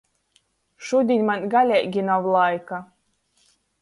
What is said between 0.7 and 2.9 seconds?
Šudiņ maņ galeigi nav laika.